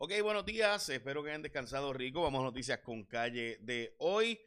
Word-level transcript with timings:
Ok, 0.00 0.12
buenos 0.22 0.46
días. 0.46 0.88
Espero 0.90 1.24
que 1.24 1.30
hayan 1.30 1.42
descansado 1.42 1.92
rico. 1.92 2.22
Vamos 2.22 2.40
a 2.40 2.44
noticias 2.44 2.78
con 2.78 3.02
calle 3.02 3.58
de 3.62 3.96
hoy. 3.98 4.40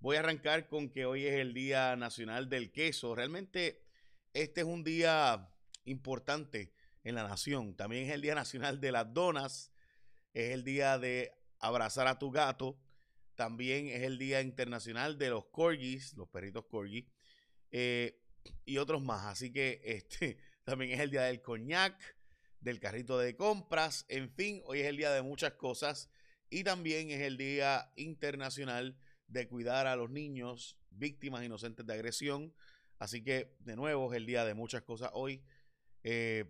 Voy 0.00 0.16
a 0.16 0.20
arrancar 0.20 0.68
con 0.68 0.90
que 0.90 1.06
hoy 1.06 1.24
es 1.24 1.36
el 1.36 1.54
Día 1.54 1.96
Nacional 1.96 2.50
del 2.50 2.70
Queso. 2.70 3.14
Realmente 3.14 3.86
este 4.34 4.60
es 4.60 4.66
un 4.66 4.84
día 4.84 5.50
importante 5.86 6.74
en 7.04 7.14
la 7.14 7.26
nación. 7.26 7.74
También 7.74 8.04
es 8.04 8.10
el 8.10 8.20
Día 8.20 8.34
Nacional 8.34 8.82
de 8.82 8.92
las 8.92 9.14
Donas. 9.14 9.72
Es 10.34 10.50
el 10.50 10.62
día 10.62 10.98
de 10.98 11.32
abrazar 11.58 12.06
a 12.06 12.18
tu 12.18 12.30
gato. 12.30 12.78
También 13.34 13.86
es 13.86 14.02
el 14.02 14.18
Día 14.18 14.42
Internacional 14.42 15.16
de 15.16 15.30
los 15.30 15.46
Corgis, 15.46 16.18
los 16.18 16.28
perritos 16.28 16.66
Corgi. 16.66 17.08
Eh, 17.70 18.20
y 18.66 18.76
otros 18.76 19.00
más. 19.00 19.24
Así 19.24 19.50
que 19.50 19.80
este 19.84 20.36
también 20.64 20.90
es 20.90 21.00
el 21.00 21.10
Día 21.10 21.22
del 21.22 21.40
Coñac 21.40 22.17
del 22.60 22.80
carrito 22.80 23.18
de 23.18 23.36
compras. 23.36 24.04
En 24.08 24.30
fin, 24.30 24.62
hoy 24.66 24.80
es 24.80 24.86
el 24.86 24.96
día 24.96 25.12
de 25.12 25.22
muchas 25.22 25.52
cosas 25.54 26.10
y 26.50 26.64
también 26.64 27.10
es 27.10 27.20
el 27.20 27.36
Día 27.36 27.92
Internacional 27.96 28.98
de 29.26 29.48
cuidar 29.48 29.86
a 29.86 29.96
los 29.96 30.10
niños 30.10 30.78
víctimas 30.90 31.44
inocentes 31.44 31.86
de 31.86 31.92
agresión. 31.92 32.54
Así 32.98 33.22
que, 33.22 33.56
de 33.60 33.76
nuevo, 33.76 34.12
es 34.12 34.16
el 34.16 34.26
día 34.26 34.44
de 34.44 34.54
muchas 34.54 34.82
cosas 34.82 35.10
hoy. 35.12 35.42
Eh, 36.02 36.44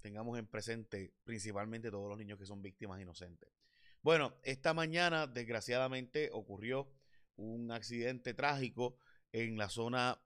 tengamos 0.00 0.38
en 0.38 0.46
presente 0.46 1.14
principalmente 1.24 1.90
todos 1.90 2.08
los 2.08 2.18
niños 2.18 2.38
que 2.38 2.46
son 2.46 2.62
víctimas 2.62 3.00
inocentes. 3.00 3.48
Bueno, 4.02 4.34
esta 4.42 4.74
mañana, 4.74 5.26
desgraciadamente, 5.28 6.30
ocurrió 6.32 6.90
un 7.36 7.70
accidente 7.70 8.34
trágico 8.34 8.96
en 9.30 9.56
la 9.56 9.68
zona 9.68 10.20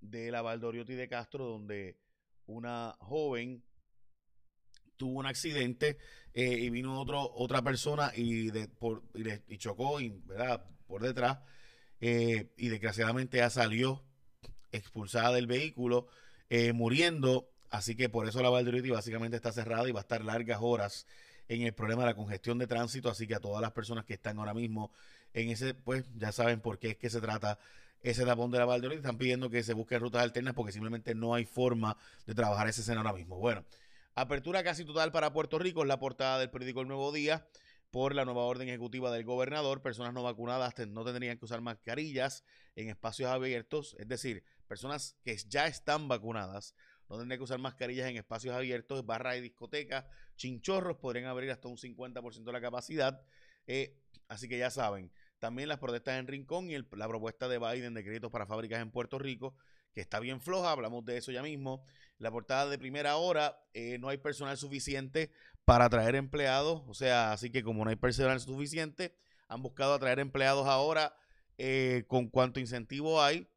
de 0.00 0.30
la 0.30 0.42
Valdoriotti 0.42 0.94
de 0.94 1.08
Castro, 1.08 1.44
donde 1.44 2.00
una 2.46 2.96
joven 3.00 3.62
tuvo 4.98 5.18
un 5.18 5.26
accidente 5.26 5.96
eh, 6.34 6.58
y 6.60 6.68
vino 6.68 7.00
otro, 7.00 7.32
otra 7.34 7.62
persona 7.62 8.12
y, 8.14 8.50
de, 8.50 8.68
por, 8.68 9.02
y, 9.48 9.56
chocó 9.56 10.00
y, 10.00 10.10
¿verdad? 10.26 10.64
por 10.86 11.02
detrás 11.02 11.38
eh, 12.00 12.52
y 12.56 12.68
desgraciadamente 12.68 13.38
ya 13.38 13.50
salió 13.50 14.02
expulsada 14.72 15.32
del 15.32 15.46
vehículo, 15.46 16.06
eh, 16.50 16.72
muriendo. 16.72 17.50
Así 17.70 17.94
que 17.94 18.08
por 18.08 18.26
eso 18.28 18.42
la 18.42 18.50
Valdoriotti 18.50 18.90
básicamente 18.90 19.36
está 19.36 19.52
cerrada 19.52 19.88
y 19.88 19.92
va 19.92 20.00
a 20.00 20.02
estar 20.02 20.24
largas 20.24 20.58
horas 20.60 21.06
en 21.48 21.62
el 21.62 21.72
problema 21.74 22.02
de 22.02 22.08
la 22.08 22.14
congestión 22.14 22.58
de 22.58 22.66
tránsito. 22.66 23.10
Así 23.10 23.26
que 23.26 23.34
a 23.34 23.40
todas 23.40 23.60
las 23.60 23.72
personas 23.72 24.04
que 24.04 24.14
están 24.14 24.38
ahora 24.38 24.54
mismo 24.54 24.92
en 25.34 25.50
ese, 25.50 25.74
pues 25.74 26.04
ya 26.16 26.32
saben 26.32 26.60
por 26.60 26.78
qué 26.78 26.90
es 26.90 26.96
que 26.96 27.10
se 27.10 27.20
trata 27.20 27.58
ese 28.02 28.24
tapón 28.24 28.50
de 28.50 28.58
la 28.58 28.64
Valdoriotti. 28.64 28.98
Están 28.98 29.18
pidiendo 29.18 29.50
que 29.50 29.62
se 29.62 29.74
busquen 29.74 30.00
rutas 30.00 30.22
alternas 30.22 30.54
porque 30.54 30.72
simplemente 30.72 31.14
no 31.14 31.34
hay 31.34 31.44
forma 31.44 31.96
de 32.26 32.34
trabajar 32.34 32.68
ese 32.68 32.80
escena 32.80 33.00
ahora 33.00 33.12
mismo. 33.12 33.38
Bueno. 33.38 33.64
Apertura 34.20 34.64
casi 34.64 34.84
total 34.84 35.12
para 35.12 35.32
Puerto 35.32 35.60
Rico 35.60 35.82
es 35.82 35.86
la 35.86 36.00
portada 36.00 36.40
del 36.40 36.50
periódico 36.50 36.80
El 36.80 36.88
Nuevo 36.88 37.12
Día 37.12 37.46
por 37.92 38.16
la 38.16 38.24
nueva 38.24 38.42
orden 38.42 38.68
ejecutiva 38.68 39.12
del 39.12 39.22
gobernador. 39.22 39.80
Personas 39.80 40.12
no 40.12 40.24
vacunadas 40.24 40.74
no 40.88 41.04
tendrían 41.04 41.38
que 41.38 41.44
usar 41.44 41.60
mascarillas 41.60 42.42
en 42.74 42.88
espacios 42.88 43.30
abiertos, 43.30 43.94
es 43.96 44.08
decir, 44.08 44.42
personas 44.66 45.16
que 45.22 45.36
ya 45.36 45.68
están 45.68 46.08
vacunadas 46.08 46.74
no 47.08 47.16
tendrían 47.16 47.38
que 47.38 47.44
usar 47.44 47.60
mascarillas 47.60 48.10
en 48.10 48.16
espacios 48.16 48.56
abiertos, 48.56 49.06
barras 49.06 49.34
de 49.34 49.42
discotecas, 49.42 50.06
chinchorros 50.34 50.96
podrían 50.96 51.26
abrir 51.26 51.52
hasta 51.52 51.68
un 51.68 51.76
50% 51.76 52.42
de 52.42 52.52
la 52.52 52.60
capacidad. 52.60 53.22
Eh, 53.68 54.00
así 54.26 54.48
que 54.48 54.58
ya 54.58 54.70
saben, 54.70 55.12
también 55.38 55.68
las 55.68 55.78
protestas 55.78 56.18
en 56.18 56.26
Rincón 56.26 56.70
y 56.70 56.78
la 56.78 57.08
propuesta 57.08 57.48
de 57.48 57.58
Biden 57.58 57.94
de 57.94 58.04
créditos 58.04 58.30
para 58.30 58.46
fábricas 58.46 58.80
en 58.80 58.90
Puerto 58.90 59.18
Rico 59.18 59.54
que 59.98 60.00
está 60.00 60.20
bien 60.20 60.40
floja, 60.40 60.70
hablamos 60.70 61.04
de 61.04 61.16
eso 61.16 61.32
ya 61.32 61.42
mismo. 61.42 61.82
La 62.18 62.30
portada 62.30 62.68
de 62.68 62.78
primera 62.78 63.16
hora, 63.16 63.60
eh, 63.74 63.98
no 63.98 64.08
hay 64.08 64.18
personal 64.18 64.56
suficiente 64.56 65.30
para 65.64 65.86
atraer 65.86 66.14
empleados, 66.14 66.82
o 66.86 66.94
sea, 66.94 67.32
así 67.32 67.50
que 67.50 67.62
como 67.62 67.84
no 67.84 67.90
hay 67.90 67.96
personal 67.96 68.38
suficiente, 68.40 69.14
han 69.48 69.62
buscado 69.62 69.94
atraer 69.94 70.18
empleados 70.18 70.66
ahora 70.66 71.14
eh, 71.58 72.04
con 72.06 72.28
cuánto 72.28 72.60
incentivo 72.60 73.20
hay. 73.20 73.48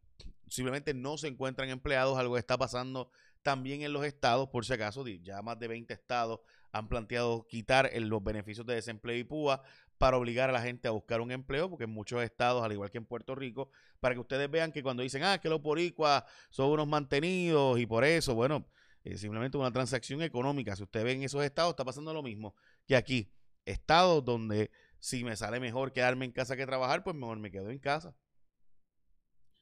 Simplemente 0.48 0.94
no 0.94 1.18
se 1.18 1.28
encuentran 1.28 1.70
empleados, 1.70 2.18
algo 2.18 2.38
está 2.38 2.58
pasando 2.58 3.12
también 3.42 3.82
en 3.82 3.94
los 3.94 4.06
estados, 4.06 4.50
por 4.50 4.66
si 4.66 4.74
acaso, 4.74 5.08
ya 5.08 5.42
más 5.42 5.60
de 5.60 5.68
20 5.68 5.94
estados 5.94 6.42
han 6.72 6.88
planteado 6.88 7.46
quitar 7.48 7.92
los 7.96 8.24
beneficios 8.24 8.66
de 8.66 8.76
desempleo 8.76 9.18
y 9.18 9.24
PUA 9.24 9.62
para 10.02 10.18
obligar 10.18 10.50
a 10.50 10.52
la 10.52 10.64
gente 10.64 10.88
a 10.88 10.92
buscar 10.92 11.22
un 11.22 11.32
empleo, 11.32 11.70
porque 11.70 11.84
en 11.84 11.92
muchos 11.92 12.24
estados, 12.24 12.64
al 12.64 12.72
igual 12.72 12.90
que 12.90 12.98
en 12.98 13.06
Puerto 13.06 13.36
Rico, 13.36 13.70
para 14.00 14.16
que 14.16 14.20
ustedes 14.20 14.50
vean 14.50 14.72
que 14.72 14.82
cuando 14.82 15.04
dicen, 15.04 15.24
ah, 15.24 15.38
que 15.38 15.48
los 15.48 15.62
boricuas 15.62 16.24
son 16.50 16.72
unos 16.72 16.88
mantenidos 16.88 17.80
y 17.80 17.86
por 17.86 18.04
eso, 18.04 18.34
bueno, 18.34 18.66
es 19.04 19.22
simplemente 19.22 19.58
una 19.58 19.72
transacción 19.72 20.24
económica. 20.24 20.76
Si 20.76 20.82
usted 20.82 21.04
ve 21.04 21.12
en 21.12 21.22
esos 21.22 21.44
estados, 21.44 21.74
está 21.74 21.86
pasando 21.86 22.16
lo 22.16 22.24
mismo 22.24 22.56
que 22.88 22.96
aquí. 22.96 23.32
Estados 23.64 24.26
donde 24.26 24.72
si 24.98 25.24
me 25.24 25.36
sale 25.36 25.60
mejor 25.60 25.94
quedarme 25.94 26.26
en 26.26 26.32
casa 26.32 26.58
que 26.58 26.66
trabajar, 26.66 27.04
pues 27.04 27.16
mejor 27.16 27.38
me 27.38 27.52
quedo 27.52 27.70
en 27.70 27.78
casa. 27.78 28.16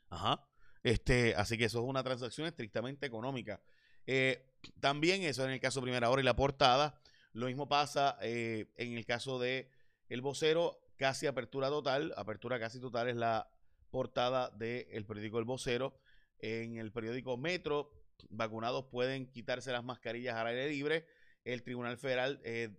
Ajá. 0.07 0.47
Este, 0.83 1.35
así 1.35 1.57
que 1.57 1.65
eso 1.65 1.79
es 1.79 1.85
una 1.85 2.01
transacción 2.01 2.47
estrictamente 2.47 3.05
económica. 3.05 3.61
Eh, 4.07 4.49
también 4.79 5.21
eso 5.23 5.43
en 5.43 5.51
el 5.51 5.59
caso 5.59 5.81
de 5.81 5.83
primera 5.83 6.09
hora 6.09 6.21
y 6.21 6.25
la 6.25 6.37
portada. 6.37 6.97
Lo 7.33 7.47
mismo 7.47 7.67
pasa 7.67 8.17
eh, 8.21 8.71
en 8.77 8.97
el 8.97 9.05
caso 9.05 9.37
de 9.37 9.69
el 10.09 10.21
vocero, 10.21 10.79
casi 10.97 11.27
apertura 11.27 11.69
total. 11.69 12.13
Apertura 12.17 12.59
casi 12.59 12.79
total 12.79 13.09
es 13.09 13.15
la 13.15 13.49
portada 13.89 14.49
del 14.49 15.05
periódico 15.05 15.39
El 15.39 15.45
Vocero. 15.45 15.97
En 16.39 16.77
el 16.77 16.91
periódico 16.91 17.37
Metro, 17.37 17.91
vacunados 18.29 18.85
pueden 18.85 19.31
quitarse 19.31 19.71
las 19.71 19.83
mascarillas 19.83 20.35
al 20.35 20.47
aire 20.47 20.69
libre. 20.69 21.05
El 21.45 21.63
Tribunal 21.63 21.97
Federal, 21.97 22.41
eh, 22.43 22.69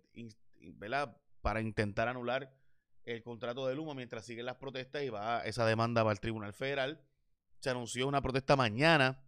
para 1.41 1.61
intentar 1.61 2.09
anular 2.09 2.53
el 3.05 3.23
contrato 3.23 3.67
de 3.67 3.75
Luma 3.75 3.95
mientras 3.95 4.27
siguen 4.27 4.45
las 4.45 4.57
protestas 4.57 5.03
y 5.03 5.09
va 5.09 5.43
esa 5.45 5.65
demanda 5.65 6.03
va 6.03 6.11
al 6.11 6.21
Tribunal 6.21 6.53
Federal. 6.53 7.01
Se 7.59 7.71
anunció 7.71 8.07
una 8.07 8.23
protesta 8.23 8.57
mañana 8.57 9.23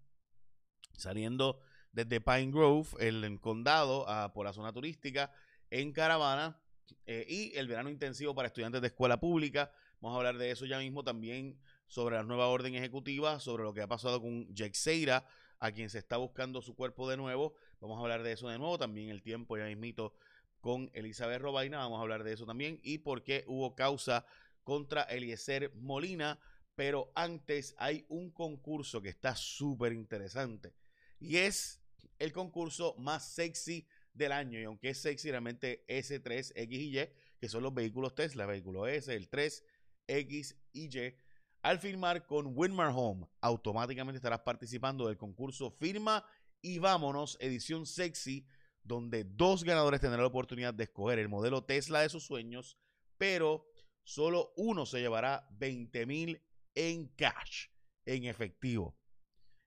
saliendo 0.92 1.60
desde 1.92 2.20
Pine 2.20 2.50
Grove, 2.50 2.88
el 3.00 3.40
condado, 3.40 4.06
por 4.34 4.46
la 4.46 4.52
zona 4.52 4.72
turística, 4.72 5.32
en 5.70 5.92
caravana 5.92 6.61
eh, 7.06 7.26
y 7.28 7.56
el 7.56 7.68
verano 7.68 7.90
intensivo 7.90 8.34
para 8.34 8.48
estudiantes 8.48 8.80
de 8.80 8.88
escuela 8.88 9.18
pública. 9.18 9.72
Vamos 10.00 10.16
a 10.16 10.18
hablar 10.18 10.38
de 10.38 10.50
eso 10.50 10.66
ya 10.66 10.78
mismo 10.78 11.04
también 11.04 11.58
sobre 11.86 12.16
la 12.16 12.22
nueva 12.22 12.48
orden 12.48 12.74
ejecutiva, 12.74 13.38
sobre 13.40 13.64
lo 13.64 13.74
que 13.74 13.82
ha 13.82 13.86
pasado 13.86 14.20
con 14.20 14.52
Jake 14.54 14.74
Seira, 14.74 15.26
a 15.58 15.72
quien 15.72 15.90
se 15.90 15.98
está 15.98 16.16
buscando 16.16 16.62
su 16.62 16.74
cuerpo 16.74 17.08
de 17.08 17.16
nuevo. 17.16 17.54
Vamos 17.80 17.98
a 17.98 18.00
hablar 18.02 18.22
de 18.22 18.32
eso 18.32 18.48
de 18.48 18.58
nuevo. 18.58 18.78
También 18.78 19.10
el 19.10 19.22
tiempo 19.22 19.56
ya 19.56 19.66
mismito 19.66 20.14
con 20.60 20.90
Elizabeth 20.94 21.40
Robaina. 21.40 21.78
Vamos 21.78 21.98
a 21.98 22.02
hablar 22.02 22.24
de 22.24 22.32
eso 22.32 22.46
también. 22.46 22.80
Y 22.82 22.98
por 22.98 23.22
qué 23.22 23.44
hubo 23.46 23.74
causa 23.74 24.24
contra 24.64 25.02
Eliezer 25.02 25.72
Molina. 25.74 26.40
Pero 26.74 27.12
antes 27.14 27.74
hay 27.78 28.06
un 28.08 28.30
concurso 28.30 29.02
que 29.02 29.10
está 29.10 29.36
súper 29.36 29.92
interesante. 29.92 30.74
Y 31.20 31.36
es 31.36 31.80
el 32.18 32.32
concurso 32.32 32.94
más 32.98 33.34
sexy 33.34 33.86
del 34.14 34.32
año. 34.32 34.60
Y 34.60 34.64
aunque 34.64 34.90
es 34.90 34.98
sexy, 34.98 35.30
realmente 35.30 35.84
S3, 35.88 36.52
X 36.54 36.78
y 36.78 36.98
Y, 36.98 37.08
que 37.38 37.48
son 37.48 37.62
los 37.62 37.74
vehículos 37.74 38.14
Tesla, 38.14 38.46
vehículo 38.46 38.86
S, 38.86 39.14
el 39.14 39.28
3, 39.28 39.64
X 40.06 40.56
y 40.72 40.86
Y. 40.86 41.14
Al 41.62 41.78
firmar 41.78 42.26
con 42.26 42.56
Winmar 42.56 42.92
Home, 42.94 43.28
automáticamente 43.40 44.16
estarás 44.16 44.40
participando 44.40 45.06
del 45.06 45.16
concurso 45.16 45.70
Firma 45.70 46.26
y 46.60 46.78
Vámonos, 46.78 47.36
edición 47.40 47.86
sexy, 47.86 48.46
donde 48.82 49.24
dos 49.24 49.62
ganadores 49.62 50.00
tendrán 50.00 50.22
la 50.22 50.28
oportunidad 50.28 50.74
de 50.74 50.84
escoger 50.84 51.20
el 51.20 51.28
modelo 51.28 51.64
Tesla 51.64 52.00
de 52.00 52.08
sus 52.08 52.24
sueños, 52.24 52.78
pero 53.16 53.64
solo 54.02 54.52
uno 54.56 54.86
se 54.86 54.98
llevará 54.98 55.46
20 55.52 56.04
mil 56.06 56.42
en 56.74 57.06
cash, 57.08 57.68
en 58.06 58.24
efectivo. 58.24 58.96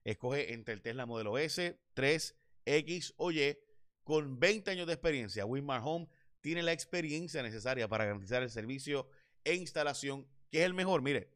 Escoge 0.03 0.53
entre 0.53 0.73
el 0.73 0.81
Tesla 0.81 1.05
modelo 1.05 1.37
S, 1.37 1.79
3, 1.93 2.35
X 2.65 3.13
o 3.17 3.31
Y 3.31 3.57
con 4.05 4.39
20 4.39 4.71
años 4.71 4.87
de 4.87 4.93
experiencia, 4.93 5.45
Winmar 5.45 5.81
Home 5.83 6.07
tiene 6.39 6.61
la 6.61 6.71
experiencia 6.71 7.41
necesaria 7.41 7.87
para 7.87 8.05
garantizar 8.05 8.43
el 8.43 8.51
servicio 8.51 9.09
e 9.43 9.55
instalación, 9.55 10.27
que 10.51 10.59
es 10.59 10.65
el 10.65 10.75
mejor. 10.75 11.01
Mire, 11.01 11.33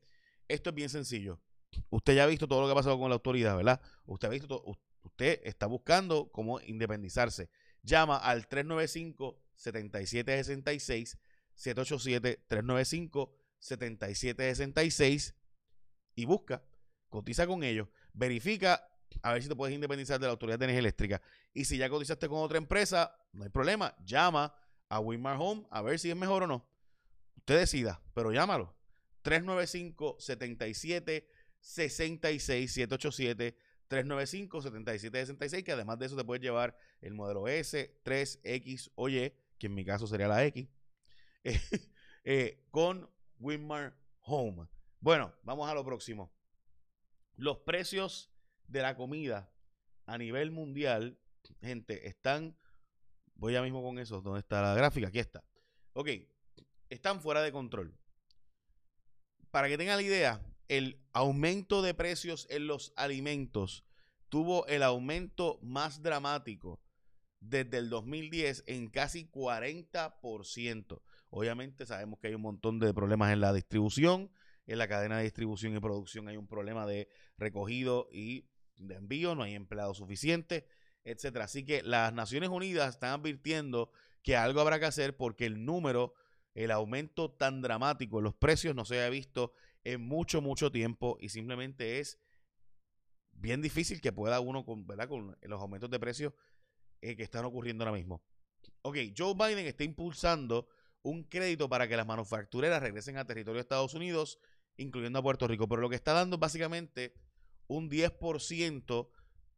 esto 0.47 0.69
es 0.69 0.75
bien 0.75 0.89
sencillo. 0.89 1.41
Usted 1.89 2.15
ya 2.15 2.23
ha 2.23 2.27
visto 2.27 2.47
todo 2.47 2.61
lo 2.61 2.67
que 2.67 2.73
ha 2.73 2.75
pasado 2.75 2.99
con 2.99 3.09
la 3.09 3.15
autoridad, 3.15 3.57
¿verdad? 3.57 3.81
Usted 4.05 4.27
ha 4.27 4.31
visto 4.31 4.47
todo, 4.47 4.77
usted 5.01 5.41
está 5.43 5.65
buscando 5.65 6.31
cómo 6.31 6.61
independizarse. 6.61 7.49
Llama 7.81 8.17
al 8.17 8.47
395 8.47 9.41
7766 9.55 11.17
787 11.55 12.45
395 12.47 13.35
7766 13.57 15.35
y 16.15 16.25
busca, 16.25 16.63
cotiza 17.09 17.47
con 17.47 17.63
ellos, 17.63 17.87
verifica 18.13 18.87
a 19.21 19.33
ver 19.33 19.41
si 19.41 19.49
te 19.49 19.55
puedes 19.55 19.73
independizar 19.73 20.19
de 20.19 20.27
la 20.27 20.31
Autoridad 20.31 20.59
de 20.59 20.65
Energía 20.65 20.79
Eléctrica. 20.79 21.21
Y 21.53 21.65
si 21.65 21.77
ya 21.77 21.89
cotizaste 21.89 22.27
con 22.27 22.39
otra 22.39 22.57
empresa, 22.57 23.15
no 23.33 23.43
hay 23.43 23.49
problema. 23.49 23.95
Llama 24.05 24.55
a 24.87 24.99
Winmar 24.99 25.37
Home 25.39 25.65
a 25.69 25.81
ver 25.81 25.99
si 25.99 26.09
es 26.09 26.15
mejor 26.15 26.43
o 26.43 26.47
no. 26.47 26.65
Usted 27.37 27.59
decida, 27.59 28.01
pero 28.13 28.31
llámalo. 28.31 28.75
395-77 29.23 31.25
66 31.59 32.71
787 32.71 33.57
395 33.87 34.61
7766 34.61 35.63
que 35.63 35.71
además 35.71 35.99
de 35.99 36.05
eso 36.05 36.15
te 36.15 36.23
puedes 36.23 36.41
llevar 36.41 36.77
el 37.01 37.13
modelo 37.13 37.47
S, 37.47 37.99
3, 38.03 38.39
X 38.43 38.91
o 38.95 39.09
Y, 39.09 39.33
que 39.57 39.67
en 39.67 39.73
mi 39.73 39.83
caso 39.83 40.07
sería 40.07 40.27
la 40.27 40.45
X, 40.45 40.69
eh, 42.23 42.65
con 42.71 43.09
Winmar 43.39 43.97
Home. 44.21 44.67
Bueno, 44.99 45.33
vamos 45.43 45.69
a 45.69 45.73
lo 45.73 45.83
próximo. 45.83 46.31
Los 47.35 47.59
precios 47.59 48.31
de 48.67 48.81
la 48.81 48.95
comida 48.95 49.51
a 50.05 50.17
nivel 50.17 50.51
mundial, 50.51 51.17
gente, 51.61 52.07
están, 52.07 52.57
voy 53.35 53.53
ya 53.53 53.61
mismo 53.61 53.83
con 53.83 53.99
eso, 53.99 54.21
¿dónde 54.21 54.39
está 54.39 54.61
la 54.61 54.73
gráfica? 54.75 55.07
Aquí 55.07 55.19
está. 55.19 55.43
Ok, 55.93 56.09
están 56.89 57.21
fuera 57.21 57.41
de 57.41 57.51
control. 57.51 57.97
Para 59.51 59.67
que 59.67 59.77
tengan 59.77 59.97
la 59.97 60.03
idea, 60.03 60.41
el 60.67 61.01
aumento 61.13 61.81
de 61.81 61.93
precios 61.93 62.47
en 62.49 62.67
los 62.67 62.93
alimentos 62.95 63.83
tuvo 64.29 64.67
el 64.67 64.83
aumento 64.83 65.59
más 65.61 66.01
dramático 66.03 66.79
desde 67.39 67.77
el 67.77 67.89
2010 67.89 68.63
en 68.67 68.89
casi 68.89 69.27
40%. 69.27 71.01
Obviamente 71.31 71.85
sabemos 71.85 72.19
que 72.19 72.27
hay 72.27 72.35
un 72.35 72.41
montón 72.41 72.79
de 72.79 72.93
problemas 72.93 73.31
en 73.33 73.41
la 73.41 73.53
distribución, 73.53 74.31
en 74.67 74.77
la 74.77 74.87
cadena 74.87 75.17
de 75.17 75.23
distribución 75.23 75.75
y 75.75 75.79
producción 75.79 76.27
hay 76.27 76.37
un 76.37 76.47
problema 76.47 76.85
de 76.85 77.09
recogido 77.37 78.07
y 78.11 78.45
de 78.77 78.95
envío, 78.95 79.35
no 79.35 79.43
hay 79.43 79.55
empleados 79.55 79.97
suficientes, 79.97 80.63
etcétera. 81.03 81.45
Así 81.45 81.65
que 81.65 81.83
las 81.83 82.13
Naciones 82.13 82.49
Unidas 82.49 82.95
están 82.95 83.19
advirtiendo 83.19 83.91
que 84.23 84.35
algo 84.35 84.61
habrá 84.61 84.79
que 84.79 84.85
hacer 84.85 85.15
porque 85.15 85.45
el 85.45 85.65
número, 85.65 86.13
el 86.55 86.71
aumento 86.71 87.31
tan 87.31 87.61
dramático 87.61 88.17
en 88.17 88.25
los 88.25 88.35
precios 88.35 88.75
no 88.75 88.85
se 88.85 88.99
haya 88.99 89.09
visto 89.09 89.53
en 89.83 90.01
mucho, 90.01 90.41
mucho 90.41 90.71
tiempo 90.71 91.17
y 91.19 91.29
simplemente 91.29 91.99
es 91.99 92.19
bien 93.31 93.61
difícil 93.61 94.01
que 94.01 94.11
pueda 94.11 94.39
uno, 94.39 94.65
con, 94.65 94.85
¿verdad? 94.85 95.07
con 95.07 95.37
los 95.41 95.61
aumentos 95.61 95.89
de 95.89 95.99
precios 95.99 96.33
eh, 97.01 97.15
que 97.15 97.23
están 97.23 97.45
ocurriendo 97.45 97.83
ahora 97.83 97.97
mismo. 97.97 98.21
Ok, 98.81 98.97
Joe 99.17 99.33
Biden 99.33 99.65
está 99.65 99.83
impulsando 99.83 100.67
un 101.01 101.23
crédito 101.23 101.69
para 101.69 101.87
que 101.87 101.95
las 101.95 102.05
manufactureras 102.05 102.81
regresen 102.81 103.17
a 103.17 103.25
territorio 103.25 103.55
de 103.55 103.61
Estados 103.61 103.93
Unidos, 103.93 104.39
incluyendo 104.75 105.19
a 105.19 105.23
Puerto 105.23 105.47
Rico, 105.47 105.67
pero 105.67 105.81
lo 105.81 105.89
que 105.89 105.95
está 105.95 106.13
dando 106.13 106.35
es 106.35 106.39
básicamente 106.39 107.13
un 107.67 107.89
10% 107.89 109.09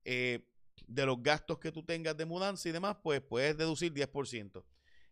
eh, 0.04 0.51
de 0.88 1.06
los 1.06 1.22
gastos 1.22 1.60
que 1.60 1.72
tú 1.72 1.84
tengas 1.84 2.18
de 2.18 2.26
mudanza 2.26 2.68
y 2.70 2.72
demás, 2.72 2.98
pues 3.02 3.22
puedes 3.22 3.58
deducir 3.58 3.94
10%. 3.94 4.64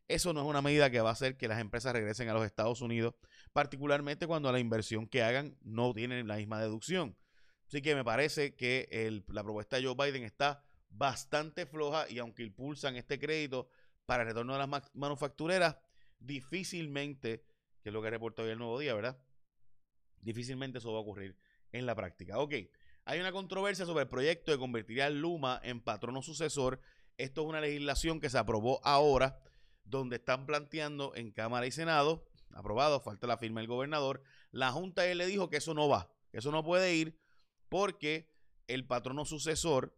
Eso 0.08 0.34
no 0.34 0.42
es 0.42 0.48
una 0.48 0.62
medida 0.62 0.90
que 0.90 1.02
va 1.02 1.10
a 1.10 1.14
hacer 1.14 1.38
que 1.38 1.48
las 1.48 1.60
empresas 1.60 1.94
regresen 1.94 2.30
a 2.30 2.34
los 2.34 2.46
Estados 2.46 2.82
Unidos, 2.82 3.14
particularmente 3.54 4.26
cuando 4.26 4.52
la 4.52 4.60
inversión 4.60 5.08
que 5.08 5.22
hagan 5.22 5.56
no 5.62 5.94
tiene 5.94 6.24
la 6.24 6.38
misma 6.38 6.60
deducción. 6.60 7.16
Así 7.68 7.84
que 7.84 7.94
me 7.94 8.04
parece 8.04 8.56
que 8.56 9.22
la 9.28 9.44
propuesta 9.44 9.78
de 9.78 9.86
Joe 9.86 9.96
Biden 9.96 10.24
está 10.24 10.64
bastante 10.90 11.68
floja 11.68 12.10
y 12.10 12.18
aunque 12.18 12.42
impulsan 12.42 12.96
este 12.96 13.20
crédito 13.20 13.70
para 14.08 14.24
el 14.24 14.30
retorno 14.30 14.54
de 14.54 14.60
las 14.66 14.90
manufactureras, 14.96 15.78
difícilmente, 16.18 17.46
que 17.84 17.90
es 17.90 17.94
lo 17.94 18.02
que 18.02 18.10
reportó 18.10 18.42
hoy 18.42 18.50
el 18.50 18.58
nuevo 18.58 18.80
día, 18.80 18.96
¿verdad? 18.96 19.22
Difícilmente 20.20 20.80
eso 20.80 20.92
va 20.92 20.98
a 20.98 21.02
ocurrir 21.02 21.38
en 21.72 21.86
la 21.86 21.94
práctica. 21.94 22.40
Ok, 22.40 22.56
hay 23.10 23.20
una 23.20 23.32
controversia 23.32 23.88
sobre 23.88 24.04
el 24.04 24.08
proyecto 24.08 24.52
de 24.52 24.60
convertir 24.60 25.02
al 25.02 25.20
Luma 25.20 25.60
en 25.64 25.82
patrono 25.82 26.22
sucesor. 26.22 26.80
Esto 27.18 27.42
es 27.42 27.48
una 27.48 27.60
legislación 27.60 28.20
que 28.20 28.30
se 28.30 28.38
aprobó 28.38 28.82
ahora, 28.84 29.42
donde 29.84 30.18
están 30.18 30.46
planteando 30.46 31.16
en 31.16 31.32
Cámara 31.32 31.66
y 31.66 31.72
Senado, 31.72 32.24
aprobado, 32.54 33.00
falta 33.00 33.26
la 33.26 33.40
firma 33.40 33.62
del 33.62 33.68
gobernador. 33.68 34.22
La 34.52 34.72
Junta 34.72 35.08
él 35.08 35.18
le 35.18 35.26
dijo 35.26 35.50
que 35.50 35.58
eso 35.58 35.74
no 35.74 35.90
va, 35.90 36.08
eso 36.34 36.52
no 36.52 36.64
puede 36.64 36.94
ir, 36.94 37.20
porque 37.68 38.32
el 38.68 38.86
patrono 38.86 39.26
sucesor, 39.26 39.92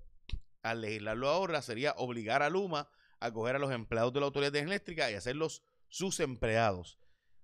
al 0.63 0.80
legislarlo 0.80 1.28
ahora, 1.28 1.62
sería 1.62 1.94
obligar 1.98 2.42
a 2.42 2.50
Luma 2.50 2.88
a 3.19 3.34
coger 3.34 3.58
a 3.58 3.60
los 3.60 3.74
empleados 3.74 4.13
de 4.13 4.22
la 4.22 4.28
Autoridad 4.28 4.56
Eléctrica 4.56 5.12
y 5.12 5.16
hacerlos 5.16 5.63
sus 5.90 6.22
empleados. 6.22 6.98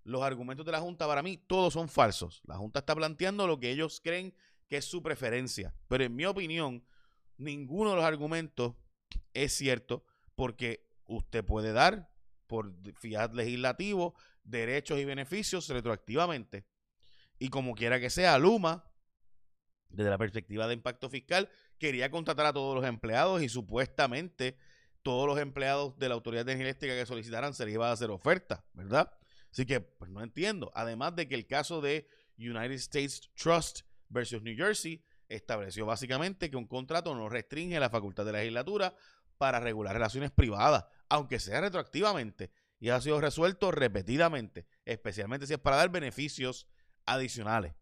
Los 0.06 0.24
argumentos 0.24 0.66
de 0.66 0.72
la 0.72 0.80
Junta 0.80 1.08
para 1.08 1.24
mí 1.24 1.36
todos 1.36 1.74
son 1.74 1.90
falsos. 1.90 2.42
La 2.46 2.56
Junta 2.56 2.80
está 2.80 2.96
planteando 2.96 3.48
lo 3.48 3.60
que 3.60 3.70
ellos 3.70 4.00
creen 4.02 4.34
que 4.68 4.78
es 4.78 4.86
su 4.86 5.02
preferencia. 5.02 5.74
Pero 5.88 6.04
en 6.04 6.16
mi 6.16 6.26
opinión, 6.26 6.86
ninguno 7.38 7.92
de 7.92 7.96
los 7.98 8.06
argumentos 8.06 8.76
es 9.34 9.54
cierto 9.54 10.06
porque 10.36 10.88
usted 11.06 11.44
puede 11.46 11.72
dar 11.72 12.12
por 12.48 12.74
fiat 12.96 13.34
legislativo 13.34 14.16
derechos 14.44 15.00
y 15.00 15.06
beneficios 15.06 15.68
retroactivamente. 15.70 16.66
Y 17.40 17.50
como 17.50 17.76
quiera 17.76 18.00
que 18.00 18.10
sea, 18.10 18.38
Luma 18.38 18.88
desde 19.90 20.10
la 20.10 20.18
perspectiva 20.18 20.68
de 20.68 20.74
impacto 20.74 21.10
fiscal, 21.10 21.50
quería 21.78 22.12
contratar 22.12 22.46
a 22.46 22.54
todos 22.54 22.76
los 22.76 22.86
empleados 22.86 23.42
y 23.42 23.50
supuestamente 23.50 24.58
todos 25.02 25.28
los 25.28 25.40
empleados 25.40 25.98
de 25.98 26.10
la 26.10 26.16
Autoridad 26.16 26.46
de 26.46 26.54
Energía 26.54 26.70
Eléctrica 26.70 26.96
que 26.96 27.06
solicitaran 27.06 27.54
se 27.54 27.66
les 27.66 27.76
iba 27.76 27.90
a 27.90 27.94
hacer 27.94 28.10
oferta, 28.10 28.66
¿verdad? 28.74 29.12
Así 29.52 29.66
que, 29.66 29.80
pues 29.80 30.12
no 30.12 30.22
entiendo. 30.22 30.72
Además 30.76 31.16
de 31.16 31.28
que 31.28 31.36
el 31.36 31.48
caso 31.48 31.82
de 31.82 32.08
United 32.38 32.74
States 32.74 33.30
Trust 33.36 33.82
versus 34.10 34.42
New 34.42 34.56
Jersey 34.56 35.04
estableció 35.28 35.86
básicamente 35.86 36.50
que 36.50 36.58
un 36.58 36.68
contrato 36.68 37.14
no 37.16 37.30
restringe 37.30 37.80
la 37.80 37.90
facultad 37.90 38.26
de 38.26 38.32
la 38.32 38.38
legislatura 38.40 38.96
para 39.38 39.60
regular 39.60 39.94
relaciones 39.94 40.32
privadas, 40.32 40.86
aunque 41.10 41.40
sea 41.40 41.62
retroactivamente, 41.62 42.52
y 42.80 42.90
ha 42.90 43.02
sido 43.02 43.20
resuelto 43.20 43.72
repetidamente, 43.72 44.68
especialmente 44.86 45.48
si 45.48 45.54
es 45.54 45.60
para 45.60 45.78
dar 45.78 45.90
beneficios 45.90 46.68
adicionales. 47.06 47.74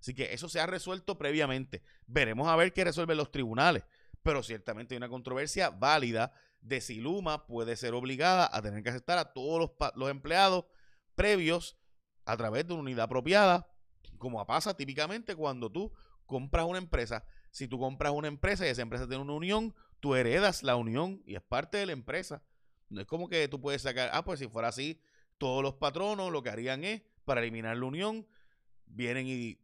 Así 0.00 0.14
que 0.14 0.34
eso 0.34 0.50
se 0.50 0.60
ha 0.60 0.66
resuelto 0.66 1.16
previamente. 1.16 1.82
Veremos 2.06 2.48
a 2.48 2.56
ver 2.56 2.74
qué 2.74 2.84
resuelven 2.84 3.16
los 3.16 3.32
tribunales. 3.32 3.84
Pero 4.22 4.42
ciertamente 4.42 4.94
hay 4.94 4.98
una 4.98 5.08
controversia 5.08 5.70
válida 5.70 6.32
de 6.60 6.82
si 6.82 6.96
Luma 6.96 7.46
puede 7.46 7.74
ser 7.76 7.94
obligada 7.94 8.48
a 8.52 8.60
tener 8.60 8.82
que 8.82 8.90
aceptar 8.90 9.16
a 9.16 9.32
todos 9.32 9.70
los, 9.94 10.10
empleados 10.10 10.66
previos 11.14 11.78
a 12.26 12.36
través 12.36 12.66
de 12.66 12.74
una 12.74 12.82
unidad 12.82 13.04
apropiada, 13.04 13.66
como 14.18 14.44
pasa 14.46 14.76
típicamente 14.76 15.34
cuando 15.34 15.70
tú 15.70 15.92
compras 16.26 16.66
una 16.66 16.78
empresa. 16.78 17.24
Si 17.50 17.68
tú 17.68 17.78
compras 17.78 18.12
una 18.12 18.28
empresa 18.28 18.66
y 18.66 18.70
esa 18.70 18.82
empresa 18.82 19.06
tiene 19.06 19.22
una 19.22 19.34
unión, 19.34 19.74
tú 20.00 20.14
heredas 20.14 20.62
la 20.62 20.76
unión 20.76 21.22
y 21.26 21.36
es 21.36 21.42
parte 21.42 21.78
de 21.78 21.86
la 21.86 21.92
empresa. 21.92 22.42
No 22.88 23.00
es 23.00 23.06
como 23.06 23.28
que 23.28 23.48
tú 23.48 23.60
puedes 23.60 23.82
sacar, 23.82 24.10
ah, 24.12 24.24
pues 24.24 24.40
si 24.40 24.48
fuera 24.48 24.68
así, 24.68 25.00
todos 25.38 25.62
los 25.62 25.74
patronos 25.74 26.30
lo 26.32 26.42
que 26.42 26.50
harían 26.50 26.84
es, 26.84 27.02
para 27.24 27.40
eliminar 27.40 27.76
la 27.76 27.86
unión, 27.86 28.26
vienen 28.86 29.26
y 29.26 29.58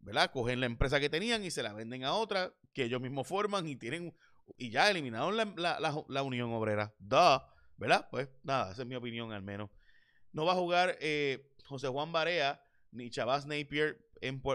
¿verdad? 0.00 0.30
Cogen 0.32 0.60
la 0.60 0.66
empresa 0.66 1.00
que 1.00 1.08
tenían 1.08 1.44
y 1.44 1.50
se 1.50 1.62
la 1.62 1.72
venden 1.72 2.04
a 2.04 2.14
otra 2.14 2.52
que 2.74 2.84
ellos 2.84 3.00
mismos 3.00 3.26
forman 3.26 3.68
y 3.68 3.76
tienen 3.76 4.14
y 4.56 4.70
ya 4.70 4.90
eliminaron 4.90 5.36
la, 5.36 6.22
Unión 6.22 6.52
Obrera. 6.52 6.92
Da, 6.98 7.48
¿verdad? 7.76 8.08
Pues 8.10 8.28
nada, 8.42 8.72
esa 8.72 8.82
es 8.82 8.88
mi 8.88 8.96
opinión 8.96 9.32
al 9.32 9.42
menos. 9.42 9.70
No 10.32 10.44
va 10.44 10.52
a 10.52 10.56
jugar 10.56 10.98
eh, 11.00 11.52
José 11.64 11.88
Juan 11.88 12.12
Barea 12.12 12.62
ni 12.92 13.10
Chavaz 13.10 13.46
Napier 13.46 13.98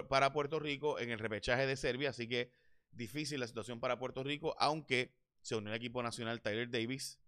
para 0.09 0.31
Puerto 0.31 0.59
Rico 0.59 0.99
en 0.99 1.11
el 1.11 1.19
repechaje 1.19 1.67
de 1.67 1.75
Serbia, 1.75 2.11
así 2.11 2.27
que 2.27 2.51
difícil 2.91 3.39
la 3.39 3.47
situación 3.47 3.79
para 3.79 3.99
Puerto 3.99 4.23
Rico, 4.23 4.55
aunque 4.59 5.13
se 5.41 5.55
unió 5.55 5.69
el 5.69 5.75
equipo 5.75 6.01
nacional 6.01 6.41
Tyler 6.41 6.69
Davis. 6.69 7.19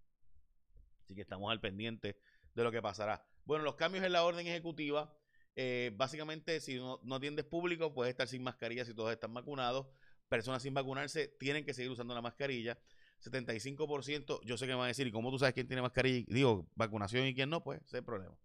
Así 1.03 1.15
que 1.15 1.21
estamos 1.21 1.51
al 1.51 1.59
pendiente 1.59 2.17
de 2.53 2.63
lo 2.63 2.71
que 2.71 2.81
pasará. 2.81 3.25
Bueno, 3.45 3.63
los 3.63 3.75
cambios 3.75 4.05
en 4.05 4.13
la 4.13 4.23
orden 4.23 4.47
ejecutiva 4.47 5.13
eh, 5.61 5.91
básicamente, 5.93 6.61
si 6.61 6.75
no, 6.75 7.01
no 7.03 7.15
atiendes 7.15 7.43
público, 7.43 7.93
puedes 7.93 8.11
estar 8.11 8.29
sin 8.29 8.41
mascarilla 8.41 8.85
si 8.85 8.93
todos 8.93 9.11
están 9.11 9.33
vacunados. 9.33 9.87
Personas 10.29 10.61
sin 10.61 10.73
vacunarse 10.73 11.27
tienen 11.27 11.65
que 11.65 11.73
seguir 11.73 11.91
usando 11.91 12.13
la 12.13 12.21
mascarilla. 12.21 12.79
75%, 13.21 14.39
yo 14.45 14.57
sé 14.57 14.65
que 14.65 14.71
me 14.71 14.77
van 14.77 14.85
a 14.85 14.87
decir, 14.87 15.05
¿y 15.05 15.11
cómo 15.11 15.29
tú 15.31 15.37
sabes 15.37 15.53
quién 15.53 15.67
tiene 15.67 15.81
mascarilla? 15.81 16.25
Digo, 16.29 16.69
vacunación 16.75 17.27
y 17.27 17.33
quién 17.33 17.49
no, 17.49 17.61
pues 17.61 17.79
ese 17.81 17.87
es 17.87 17.93
el 17.95 18.05
problema. 18.05 18.37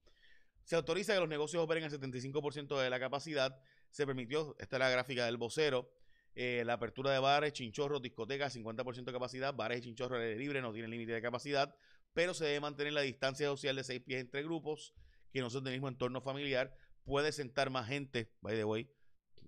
Se 0.64 0.76
autoriza 0.76 1.14
que 1.14 1.21
los 1.21 1.28
negocios 1.28 1.62
operen 1.62 1.85
al 1.85 1.90
75% 1.90 2.80
de 2.80 2.90
la 2.90 2.99
capacidad. 2.99 3.59
Se 3.90 4.06
permitió, 4.06 4.56
esta 4.59 4.76
es 4.76 4.80
la 4.80 4.90
gráfica 4.90 5.26
del 5.26 5.37
vocero, 5.37 5.90
eh, 6.35 6.62
la 6.64 6.75
apertura 6.75 7.12
de 7.12 7.18
bares, 7.18 7.52
chinchorros, 7.52 8.02
discotecas, 8.02 8.56
50% 8.56 9.04
de 9.04 9.12
capacidad. 9.12 9.54
Bares 9.54 9.78
y 9.78 9.83
chinchorros 9.83 10.21
libre, 10.37 10.61
no 10.61 10.73
tienen 10.73 10.90
límite 10.90 11.12
de 11.12 11.23
capacidad, 11.23 11.75
pero 12.12 12.35
se 12.35 12.47
debe 12.47 12.61
mantener 12.61 12.92
la 12.92 13.02
distancia 13.02 13.47
social 13.47 13.76
de 13.76 13.85
6 13.85 14.02
pies 14.02 14.21
entre 14.21 14.42
grupos, 14.42 14.94
que 15.30 15.40
no 15.40 15.50
son 15.50 15.64
del 15.64 15.75
mismo 15.75 15.88
entorno 15.88 16.21
familiar 16.21 16.76
puede 17.04 17.33
sentar 17.33 17.71
más 17.71 17.87
gente, 17.87 18.30
by 18.40 18.56
the 18.56 18.64
way, 18.64 18.90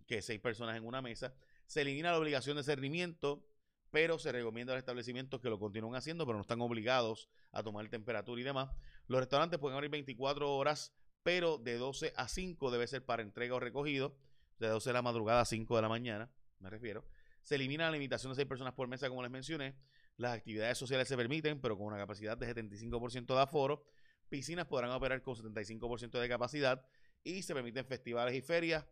que 0.07 0.23
seis 0.23 0.41
personas 0.41 0.77
en 0.77 0.85
una 0.85 1.03
mesa. 1.03 1.35
Se 1.67 1.81
elimina 1.81 2.13
la 2.13 2.19
obligación 2.19 2.57
de 2.57 2.63
cernimiento, 2.63 3.45
pero 3.91 4.19
se 4.19 4.31
recomienda 4.31 4.73
a 4.73 4.77
los 4.77 4.83
establecimientos 4.83 5.41
que 5.41 5.49
lo 5.49 5.59
continúen 5.59 5.95
haciendo, 5.95 6.27
pero 6.27 6.37
no 6.37 6.43
están 6.43 6.61
obligados 6.61 7.29
a 7.53 7.63
tomar 7.63 7.89
temperatura 7.89 8.41
y 8.41 8.45
demás. 8.45 8.69
Los 9.09 9.21
restaurantes 9.21 9.59
pueden 9.59 9.77
abrir 9.77 9.91
24 9.91 10.55
horas, 10.55 10.95
pero 11.27 11.59
de 11.59 11.77
12 11.77 12.13
a 12.15 12.29
5 12.29 12.71
debe 12.71 12.87
ser 12.87 13.05
para 13.05 13.21
entrega 13.21 13.57
o 13.57 13.59
recogido, 13.59 14.17
de 14.61 14.69
12 14.69 14.91
de 14.91 14.93
la 14.93 15.03
madrugada 15.03 15.41
a 15.41 15.45
5 15.45 15.75
de 15.75 15.83
la 15.83 15.89
mañana, 15.89 16.31
me 16.61 16.71
refiero. 16.71 17.05
Se 17.43 17.57
elimina 17.57 17.87
la 17.87 17.91
limitación 17.91 18.31
de 18.31 18.37
6 18.37 18.47
personas 18.47 18.75
por 18.75 18.87
mesa, 18.87 19.09
como 19.09 19.23
les 19.23 19.31
mencioné. 19.33 19.75
Las 20.19 20.37
actividades 20.37 20.79
sociales 20.79 21.09
se 21.09 21.17
permiten, 21.17 21.61
pero 21.61 21.77
con 21.77 21.89
una 21.89 21.97
capacidad 21.97 22.39
de 22.39 22.47
75% 22.47 23.35
de 23.35 23.41
aforo. 23.41 23.85
Piscinas 24.29 24.67
podrán 24.67 24.93
operar 24.93 25.21
con 25.21 25.35
75% 25.35 26.21
de 26.21 26.29
capacidad 26.29 26.87
y 27.25 27.43
se 27.43 27.55
permiten 27.55 27.85
festivales 27.87 28.33
y 28.33 28.41
ferias 28.41 28.87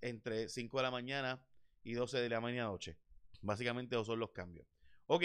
entre 0.00 0.48
5 0.48 0.76
de 0.76 0.82
la 0.84 0.90
mañana 0.92 1.44
y 1.82 1.94
12 1.94 2.20
de 2.20 2.28
la 2.28 2.40
mañana 2.40 2.68
noche. 2.68 2.96
Básicamente 3.40 3.96
esos 3.96 4.06
son 4.06 4.20
los 4.20 4.30
cambios. 4.30 4.68
Ok, 5.06 5.24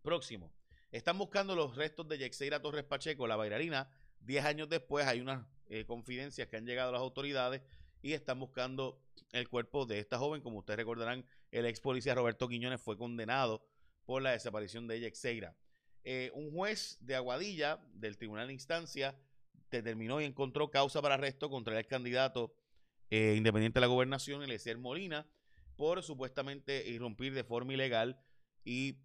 próximo. 0.00 0.54
Están 0.92 1.18
buscando 1.18 1.56
los 1.56 1.74
restos 1.74 2.06
de 2.06 2.18
Yexeira 2.18 2.62
Torres 2.62 2.84
Pacheco, 2.84 3.26
la 3.26 3.34
bailarina. 3.34 3.90
Diez 4.20 4.44
años 4.44 4.68
después 4.68 5.06
hay 5.06 5.20
unas 5.20 5.46
eh, 5.70 5.84
confidencias 5.84 6.48
que 6.48 6.56
han 6.56 6.66
llegado 6.66 6.88
a 6.88 6.92
las 6.92 7.00
autoridades 7.00 7.60
y 8.00 8.12
están 8.12 8.40
buscando 8.40 9.02
el 9.32 9.48
cuerpo 9.48 9.84
de 9.84 9.98
esta 9.98 10.18
joven. 10.18 10.40
Como 10.40 10.58
ustedes 10.58 10.78
recordarán, 10.78 11.26
el 11.50 11.66
ex 11.66 11.80
policía 11.80 12.14
Roberto 12.14 12.48
Quiñones 12.48 12.80
fue 12.80 12.96
condenado 12.96 13.62
por 14.06 14.22
la 14.22 14.32
desaparición 14.32 14.86
de 14.88 15.00
Yexeira. 15.00 15.54
Eh, 16.04 16.30
un 16.34 16.50
juez 16.52 16.96
de 17.00 17.16
Aguadilla 17.16 17.80
del 17.92 18.16
Tribunal 18.16 18.46
de 18.46 18.54
Instancia 18.54 19.14
determinó 19.70 20.20
y 20.22 20.24
encontró 20.24 20.70
causa 20.70 21.02
para 21.02 21.16
arresto 21.16 21.50
contra 21.50 21.78
el 21.78 21.86
candidato 21.86 22.54
eh, 23.10 23.34
independiente 23.36 23.78
de 23.78 23.82
la 23.82 23.88
gobernación, 23.88 24.42
Eliezer 24.42 24.78
Molina, 24.78 25.26
por 25.76 26.02
supuestamente 26.02 26.88
irrumpir 26.88 27.34
de 27.34 27.44
forma 27.44 27.74
ilegal 27.74 28.18
y 28.64 28.96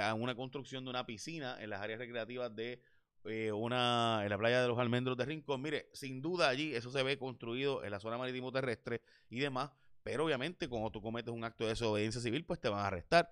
a 0.00 0.14
una 0.14 0.34
construcción 0.34 0.84
de 0.84 0.90
una 0.90 1.04
piscina 1.04 1.56
en 1.60 1.70
las 1.70 1.82
áreas 1.82 1.98
recreativas 1.98 2.54
de 2.54 2.80
eh, 3.24 3.52
una 3.52 4.20
en 4.22 4.30
la 4.30 4.38
playa 4.38 4.62
de 4.62 4.68
los 4.68 4.78
Almendros 4.78 5.16
de 5.16 5.24
Rincón. 5.24 5.60
Mire, 5.60 5.88
sin 5.92 6.22
duda 6.22 6.48
allí 6.48 6.74
eso 6.74 6.90
se 6.90 7.02
ve 7.02 7.18
construido 7.18 7.84
en 7.84 7.90
la 7.90 8.00
zona 8.00 8.18
marítimo 8.18 8.52
terrestre 8.52 9.02
y 9.28 9.40
demás, 9.40 9.70
pero 10.02 10.24
obviamente 10.24 10.68
cuando 10.68 10.90
tú 10.90 11.02
cometes 11.02 11.32
un 11.32 11.44
acto 11.44 11.64
de 11.64 11.70
desobediencia 11.70 12.20
civil, 12.20 12.44
pues 12.44 12.60
te 12.60 12.68
van 12.68 12.80
a 12.80 12.86
arrestar. 12.86 13.30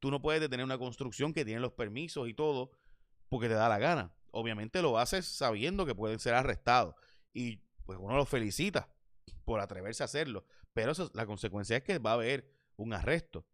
Tú 0.00 0.10
no 0.10 0.20
puedes 0.20 0.40
detener 0.40 0.64
una 0.64 0.78
construcción 0.78 1.32
que 1.32 1.44
tiene 1.44 1.60
los 1.60 1.72
permisos 1.72 2.28
y 2.28 2.34
todo 2.34 2.72
porque 3.28 3.48
te 3.48 3.54
da 3.54 3.68
la 3.68 3.78
gana. 3.78 4.12
Obviamente 4.30 4.82
lo 4.82 4.98
haces 4.98 5.26
sabiendo 5.26 5.86
que 5.86 5.94
pueden 5.94 6.18
ser 6.18 6.34
arrestados 6.34 6.94
y 7.32 7.58
pues 7.84 7.98
uno 8.00 8.16
los 8.16 8.28
felicita 8.28 8.88
por 9.44 9.60
atreverse 9.60 10.02
a 10.02 10.06
hacerlo, 10.06 10.44
pero 10.72 10.92
la 11.14 11.26
consecuencia 11.26 11.76
es 11.76 11.82
que 11.82 11.98
va 11.98 12.10
a 12.10 12.14
haber 12.14 12.50
un 12.76 12.92
arresto 12.92 13.44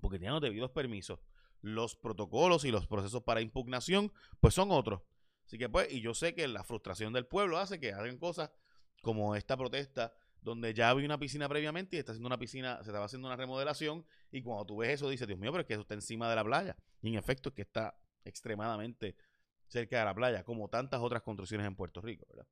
porque 0.00 0.18
tienen 0.18 0.34
los 0.34 0.42
debidos 0.42 0.70
permisos. 0.70 1.18
Los 1.60 1.96
protocolos 1.96 2.64
y 2.64 2.70
los 2.70 2.86
procesos 2.86 3.22
para 3.22 3.40
impugnación, 3.40 4.12
pues 4.40 4.54
son 4.54 4.70
otros. 4.70 5.02
Así 5.46 5.58
que 5.58 5.68
pues, 5.68 5.92
y 5.92 6.00
yo 6.00 6.14
sé 6.14 6.34
que 6.34 6.46
la 6.48 6.64
frustración 6.64 7.12
del 7.12 7.26
pueblo 7.26 7.58
hace 7.58 7.80
que 7.80 7.92
hagan 7.92 8.18
cosas 8.18 8.50
como 9.02 9.34
esta 9.34 9.56
protesta, 9.56 10.14
donde 10.42 10.72
ya 10.74 10.90
había 10.90 11.04
una 11.04 11.18
piscina 11.18 11.48
previamente 11.48 11.96
y 11.96 11.98
está 11.98 12.12
haciendo 12.12 12.28
una 12.28 12.38
piscina, 12.38 12.76
se 12.82 12.90
estaba 12.90 13.04
haciendo 13.04 13.28
una 13.28 13.36
remodelación, 13.36 14.06
y 14.30 14.42
cuando 14.42 14.64
tú 14.64 14.78
ves 14.78 14.90
eso, 14.90 15.08
dices, 15.08 15.26
Dios 15.26 15.38
mío, 15.38 15.50
pero 15.52 15.62
es 15.62 15.66
que 15.66 15.74
eso 15.74 15.82
está 15.82 15.94
encima 15.94 16.30
de 16.30 16.36
la 16.36 16.44
playa. 16.44 16.76
Y 17.02 17.08
en 17.08 17.14
efecto 17.16 17.50
es 17.50 17.54
que 17.54 17.62
está 17.62 17.98
extremadamente 18.24 19.16
cerca 19.66 19.98
de 19.98 20.04
la 20.04 20.14
playa, 20.14 20.44
como 20.44 20.68
tantas 20.68 21.00
otras 21.00 21.22
construcciones 21.22 21.66
en 21.66 21.76
Puerto 21.76 22.00
Rico, 22.00 22.26
¿verdad? 22.28 22.46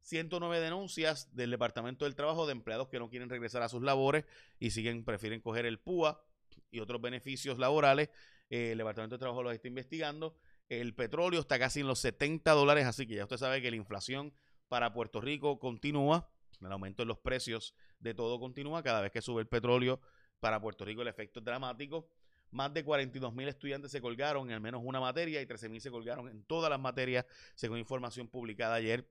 109 0.00 0.60
denuncias 0.60 1.34
del 1.34 1.50
Departamento 1.50 2.04
del 2.04 2.14
Trabajo 2.14 2.46
de 2.46 2.52
empleados 2.52 2.88
que 2.88 2.98
no 2.98 3.10
quieren 3.10 3.28
regresar 3.28 3.62
a 3.62 3.68
sus 3.68 3.82
labores 3.82 4.24
y 4.58 4.70
siguen, 4.70 5.04
prefieren 5.04 5.40
coger 5.40 5.66
el 5.66 5.78
PUA 5.78 6.22
y 6.70 6.80
otros 6.80 7.00
beneficios 7.00 7.58
laborales. 7.58 8.10
Eh, 8.50 8.72
el 8.72 8.78
Departamento 8.78 9.16
de 9.16 9.20
Trabajo 9.20 9.42
los 9.42 9.52
está 9.52 9.68
investigando. 9.68 10.36
El 10.68 10.94
petróleo 10.94 11.40
está 11.40 11.58
casi 11.58 11.80
en 11.80 11.86
los 11.86 11.98
70 12.00 12.50
dólares, 12.52 12.86
así 12.86 13.06
que 13.06 13.14
ya 13.14 13.24
usted 13.24 13.36
sabe 13.36 13.62
que 13.62 13.70
la 13.70 13.76
inflación 13.76 14.32
para 14.68 14.92
Puerto 14.92 15.20
Rico 15.20 15.58
continúa. 15.58 16.30
El 16.60 16.72
aumento 16.72 17.02
en 17.02 17.08
los 17.08 17.18
precios 17.18 17.74
de 18.00 18.14
todo 18.14 18.38
continúa. 18.40 18.82
Cada 18.82 19.00
vez 19.00 19.12
que 19.12 19.22
sube 19.22 19.40
el 19.40 19.48
petróleo 19.48 20.00
para 20.40 20.60
Puerto 20.60 20.84
Rico 20.84 21.02
el 21.02 21.08
efecto 21.08 21.40
es 21.40 21.44
dramático. 21.44 22.08
Más 22.50 22.72
de 22.72 22.82
42 22.82 23.34
mil 23.34 23.48
estudiantes 23.48 23.90
se 23.90 24.00
colgaron 24.00 24.48
en 24.48 24.54
al 24.54 24.60
menos 24.60 24.80
una 24.84 25.00
materia 25.00 25.40
y 25.40 25.46
13 25.46 25.68
mil 25.68 25.80
se 25.80 25.90
colgaron 25.90 26.28
en 26.28 26.44
todas 26.44 26.70
las 26.70 26.80
materias, 26.80 27.26
según 27.54 27.78
información 27.78 28.28
publicada 28.28 28.74
ayer 28.74 29.06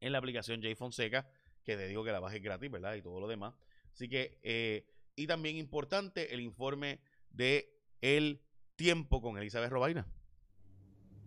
en 0.00 0.12
la 0.12 0.18
aplicación 0.18 0.62
J 0.62 0.76
Fonseca, 0.76 1.28
que 1.64 1.76
te 1.76 1.88
digo 1.88 2.04
que 2.04 2.12
la 2.12 2.20
baja 2.20 2.38
gratis, 2.38 2.70
¿verdad? 2.70 2.94
Y 2.94 3.02
todo 3.02 3.18
lo 3.20 3.26
demás. 3.26 3.54
Así 3.92 4.08
que 4.08 4.38
eh, 4.42 4.86
y 5.16 5.26
también 5.26 5.56
importante 5.56 6.32
el 6.32 6.40
informe 6.40 7.00
de 7.30 7.77
El 8.00 8.42
Tiempo 8.76 9.20
con 9.20 9.36
Elizabeth 9.38 9.70
Robaina. 9.70 10.06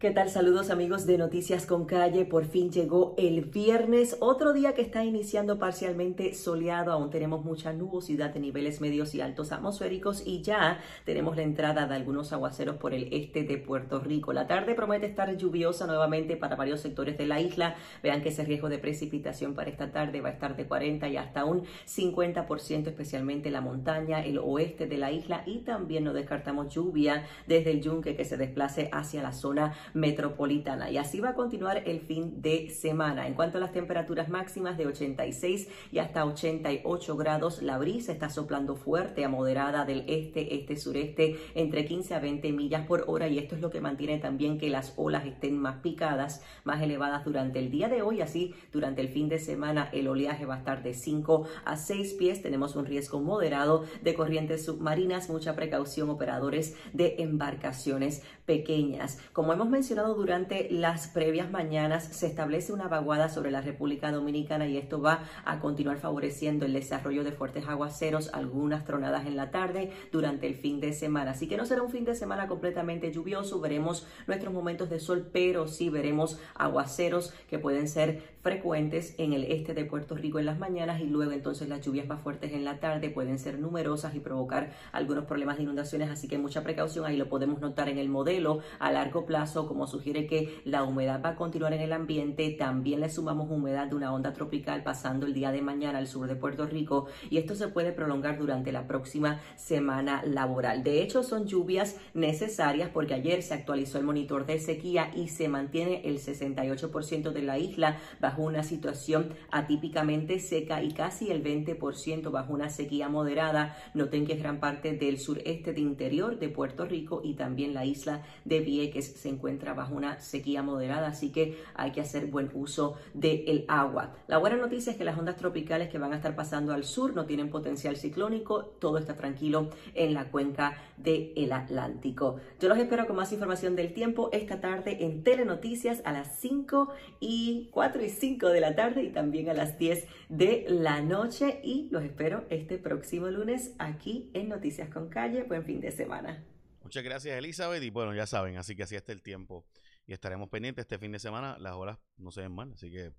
¿Qué 0.01 0.10
tal? 0.10 0.31
Saludos 0.31 0.72
amigos 0.72 1.05
de 1.05 1.20
Noticias 1.20 1.67
con 1.67 1.86
Calle. 1.86 2.25
Por 2.25 2.46
fin 2.46 2.72
llegó 2.72 3.13
el 3.20 3.41
viernes, 3.41 4.17
otro 4.20 4.51
día 4.51 4.74
que 4.74 4.81
está 4.81 5.05
iniciando 5.05 5.60
parcialmente 5.60 6.34
soleado. 6.34 6.91
Aún 6.91 7.12
tenemos 7.12 7.46
mucha 7.46 7.72
nubosidad 7.72 8.34
de 8.34 8.39
niveles 8.39 8.81
medios 8.81 9.13
y 9.13 9.22
altos 9.22 9.51
atmosféricos 9.51 10.24
y 10.25 10.41
ya 10.41 10.79
tenemos 11.05 11.36
la 11.36 11.43
entrada 11.43 11.86
de 11.86 11.93
algunos 11.93 12.34
aguaceros 12.34 12.77
por 12.77 12.96
el 12.96 13.13
este 13.13 13.43
de 13.43 13.60
Puerto 13.60 14.00
Rico. 14.00 14.34
La 14.34 14.48
tarde 14.48 14.74
promete 14.74 15.05
estar 15.05 15.38
lluviosa 15.38 15.86
nuevamente 15.86 16.36
para 16.36 16.55
varios 16.55 16.81
sectores 16.81 17.15
de 17.20 17.27
la 17.27 17.39
isla. 17.39 17.75
Vean 18.01 18.24
que 18.24 18.29
ese 18.29 18.43
riesgo 18.43 18.70
de 18.70 18.79
precipitación 18.79 19.53
para 19.53 19.70
esta 19.70 19.91
tarde 19.91 20.20
va 20.20 20.29
a 20.29 20.31
estar 20.31 20.55
de 20.55 20.65
40 20.65 21.10
y 21.10 21.17
hasta 21.17 21.46
un 21.46 21.62
50%, 21.86 22.88
especialmente 22.88 23.51
la 23.51 23.62
montaña, 23.62 24.25
el 24.25 24.39
oeste 24.39 24.88
de 24.88 24.98
la 24.98 25.12
isla 25.12 25.43
y 25.46 25.60
también 25.60 26.05
no 26.05 26.12
descartamos 26.12 26.74
lluvia 26.74 27.27
desde 27.46 27.70
el 27.70 27.81
yunque 27.81 28.15
que 28.15 28.25
se 28.25 28.36
desplace 28.36 28.89
hacia 28.91 29.22
la 29.22 29.31
zona 29.31 29.75
metropolitana. 29.93 30.89
Y 30.89 30.98
así 30.98 31.19
va 31.19 31.29
a 31.29 31.36
continuar 31.36 31.83
el 31.86 32.01
fin 32.01 32.41
de 32.41 32.69
semana. 32.69 33.27
En 33.27 33.33
cuanto 33.33 33.57
a 33.57 33.62
las 33.62 33.71
temperaturas 33.71 34.29
máximas 34.29 34.77
de 34.77 34.88
86 34.88 35.69
y 35.91 36.00
hasta 36.00 36.25
88 36.25 37.17
grados, 37.17 37.62
la 37.62 37.77
brisa 37.77 38.12
está 38.12 38.29
soplando 38.29 38.75
fuerte 38.75 39.25
a 39.25 39.29
moderada 39.29 39.86
del 39.86 40.03
este, 40.07 40.55
este, 40.55 40.77
sureste, 40.77 41.38
entre 41.55 41.86
15 41.86 42.15
a 42.15 42.19
20 42.19 42.51
millas 42.51 42.86
por 42.86 43.05
hora. 43.07 43.27
Y 43.27 43.38
esto 43.38 43.55
es 43.55 43.62
lo 43.62 43.69
que 43.69 43.81
mantiene 43.81 44.17
también 44.17 44.57
que 44.57 44.69
las 44.69 44.93
olas 44.98 45.25
estén 45.25 45.57
más 45.57 45.77
picadas, 45.77 46.43
más 46.63 46.81
elevadas 46.81 47.25
durante 47.25 47.60
el 47.60 47.71
día 47.71 47.89
de 47.89 48.01
hoy. 48.01 48.21
Así, 48.21 48.53
durante 48.71 49.01
el 49.01 49.10
fin 49.10 49.29
de 49.29 49.39
semana, 49.39 49.89
el 49.91 50.07
oleaje 50.07 50.45
va 50.45 50.55
a 50.55 50.60
estar 50.60 50.83
de 50.83 50.93
5 50.93 51.48
a 51.65 51.77
6 51.77 52.13
pies. 52.13 52.41
Tenemos 52.41 52.75
un 52.75 52.86
riesgo 52.86 53.21
moderado 53.21 53.86
de 54.01 54.13
corrientes 54.13 54.65
submarinas. 54.65 55.29
Mucha 55.29 55.55
precaución, 55.55 56.10
operadores 56.10 56.75
de 56.93 57.15
embarcaciones 57.19 58.24
pequeñas. 58.45 59.19
Como 59.33 59.53
hemos 59.53 59.69
mencionado 59.69 59.81
durante 59.90 60.68
las 60.70 61.08
previas 61.08 61.50
mañanas, 61.50 62.04
se 62.04 62.28
establece 62.28 62.72
una 62.72 62.88
vaguada 62.88 63.30
sobre 63.30 63.50
la 63.50 63.62
República 63.62 64.12
Dominicana 64.12 64.68
y 64.68 64.78
esto 64.78 65.02
va 65.02 65.24
a 65.44 65.60
continuar 65.60 65.98
favoreciendo 65.98 66.66
el 66.66 66.74
desarrollo 66.74 67.24
de 67.24 67.32
fuertes 67.32 67.68
aguaceros, 67.68 68.30
algunas 68.32 68.86
tronadas 68.86 69.26
en 69.26 69.36
la 69.36 69.50
tarde 69.50 69.92
durante 70.12 70.46
el 70.46 70.54
fin 70.54 70.80
de 70.80 70.94
semana. 70.94 71.32
Así 71.32 71.48
que 71.48 71.58
no 71.58 71.66
será 71.66 71.82
un 71.82 71.90
fin 71.90 72.06
de 72.06 72.14
semana 72.14 72.48
completamente 72.48 73.12
lluvioso, 73.12 73.60
veremos 73.60 74.06
nuestros 74.28 74.54
momentos 74.54 74.90
de 74.92 75.00
sol, 75.00 75.28
pero 75.34 75.68
sí 75.68 75.90
veremos 75.90 76.40
aguaceros 76.54 77.34
que 77.50 77.58
pueden 77.58 77.88
ser 77.88 78.22
frecuentes 78.41 79.15
en 79.17 79.33
el 79.33 79.43
este 79.45 79.74
de 79.74 79.86
Puerto 79.86 80.15
Rico 80.15 80.39
en 80.39 80.45
las 80.45 80.57
mañanas 80.57 81.01
y 81.01 81.05
luego 81.05 81.31
entonces 81.31 81.69
las 81.69 81.81
lluvias 81.81 82.07
más 82.07 82.21
fuertes 82.21 82.53
en 82.53 82.65
la 82.65 82.79
tarde 82.79 83.10
pueden 83.10 83.38
ser 83.38 83.60
numerosas 83.60 84.15
y 84.15 84.19
provocar 84.19 84.71
algunos 84.91 85.25
problemas 85.25 85.57
de 85.57 85.63
inundaciones, 85.63 86.10
así 86.10 86.27
que 86.27 86.38
mucha 86.38 86.63
precaución, 86.63 87.05
ahí 87.05 87.17
lo 87.17 87.29
podemos 87.29 87.62
notar 87.62 87.89
en 87.89 87.98
el 87.98 88.10
modelo 88.10 88.60
a 88.79 88.91
largo 88.91 89.25
plazo, 89.25 89.67
como 89.67 89.88
sugiere 89.88 90.25
que 90.25 90.62
la 90.65 90.83
humedad 90.83 91.21
va 91.24 91.29
a 91.29 91.36
continuar 91.36 91.74
en 91.74 91.81
el 91.81 91.93
ambiente, 91.93 92.55
también 92.57 93.00
le 93.00 93.10
sumamos 93.10 93.50
humedad 93.50 93.88
de 93.88 93.95
una 93.95 94.13
onda 94.13 94.33
tropical 94.33 94.83
pasando 94.83 95.27
el 95.27 95.33
día 95.33 95.51
de 95.51 95.62
mañana 95.62 96.00
al 96.00 96.07
sur 96.07 96.27
de 96.27 96.36
Puerto 96.36 96.65
Rico 96.65 97.07
y 97.29 97.38
esto 97.38 97.55
se 97.55 97.67
puede 97.67 97.91
prolongar 97.91 98.38
durante 98.38 98.71
la 98.71 98.88
próxima 98.88 99.39
semana 99.55 100.24
laboral. 100.25 100.83
De 100.83 101.01
hecho, 101.01 101.24
son 101.24 101.45
lluvias 101.45 101.98
necesarias 102.13 102.89
porque 102.91 103.13
ayer 103.13 103.43
se 103.43 103.53
actualizó 103.53 103.98
el 103.98 104.05
monitor 104.05 104.45
de 104.45 104.60
sequía 104.60 105.12
y 105.15 105.27
se 105.27 105.48
mantiene 105.48 106.01
el 106.05 106.19
68% 106.19 107.31
de 107.31 107.41
la 107.41 107.60
isla 107.60 108.00
bajo 108.19 108.31
una 108.40 108.64
situación 108.64 109.34
atípicamente 109.52 110.40
seca 110.40 110.82
y 110.82 110.92
casi 110.92 111.32
el 111.32 111.44
20% 111.44 112.32
bajo 112.32 112.54
una 112.54 112.70
sequía 112.70 113.10
moderada. 113.10 113.76
Noten 113.94 114.26
que 114.26 114.36
gran 114.36 114.60
parte 114.60 114.94
del 114.94 115.20
sureste 115.20 115.74
de 115.74 115.82
interior 115.82 116.40
de 116.40 116.50
Puerto 116.50 116.86
Rico 116.86 117.22
y 117.24 117.34
también 117.34 117.74
la 117.74 117.86
isla 117.86 118.24
de 118.46 118.60
Vieques 118.62 119.14
se 119.14 119.30
encuentra 119.30 119.74
bajo 119.74 119.96
una 119.96 120.20
sequía 120.20 120.64
moderada, 120.64 121.08
así 121.08 121.32
que 121.32 121.58
hay 121.74 121.92
que 121.92 122.02
hacer 122.02 122.28
buen 122.28 122.50
uso 122.54 122.96
del 123.14 123.66
agua. 123.68 124.16
La 124.28 124.38
buena 124.38 124.58
noticia 124.58 124.92
es 124.92 124.98
que 124.98 125.04
las 125.04 125.18
ondas 125.18 125.36
tropicales 125.36 125.90
que 125.90 125.98
van 125.98 126.14
a 126.14 126.18
estar 126.18 126.36
pasando 126.36 126.74
al 126.74 126.84
sur 126.84 127.16
no 127.16 127.26
tienen 127.26 127.50
potencial 127.50 127.96
ciclónico, 127.98 128.66
todo 128.80 128.98
está 128.98 129.16
tranquilo 129.16 129.70
en 129.94 130.14
la 130.14 130.30
cuenca 130.30 130.78
del 130.98 131.52
Atlántico. 131.52 132.38
Yo 132.60 132.70
los 132.70 132.78
espero 132.78 133.08
con 133.08 133.16
más 133.16 133.32
información 133.32 133.76
del 133.76 133.94
tiempo 133.94 134.30
esta 134.32 134.62
tarde 134.62 134.98
en 135.04 135.24
Telenoticias 135.24 136.02
a 136.06 136.12
las 136.12 136.40
5 136.40 136.90
y 137.20 137.70
4 137.72 138.04
y 138.04 138.10
5 138.22 138.50
de 138.50 138.60
la 138.62 138.75
tarde 138.75 139.01
y 139.01 139.10
también 139.10 139.50
a 139.50 139.56
las 139.56 139.80
10 139.80 140.06
de 140.30 140.66
la 140.70 141.01
noche 141.01 141.60
y 141.63 141.90
los 141.90 142.04
espero 142.04 142.46
este 142.51 142.78
próximo 142.78 143.28
lunes 143.32 143.74
aquí 143.80 144.30
en 144.36 144.48
Noticias 144.48 144.90
con 144.90 145.10
Calle. 145.10 145.42
Buen 145.42 145.66
fin 145.66 145.82
de 145.82 145.90
semana. 145.90 146.46
Muchas 146.84 147.04
gracias 147.04 147.36
Elizabeth 147.36 147.82
y 147.82 147.90
bueno, 147.90 148.13
ya 148.13 148.28
saben, 148.28 148.58
así 148.58 148.75
que 148.75 148.84
así 148.84 148.96
está 148.96 149.12
el 149.12 149.24
tiempo 149.24 149.66
y 150.06 150.13
estaremos 150.13 150.50
pendientes 150.50 150.84
este 150.84 151.00
fin 151.00 151.12
de 151.12 151.18
semana. 151.18 151.58
Las 151.58 151.74
horas 151.74 151.98
no 152.18 152.30
se 152.30 152.42
ven 152.42 152.51
mal, 152.51 152.72
así 152.74 152.92
que 152.92 153.12